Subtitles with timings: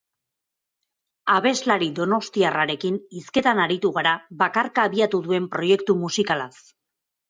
[1.33, 6.55] Abeslari donostiarrarekin hizketan aritu gara bakarka abiatu duen proiektu musikalaz.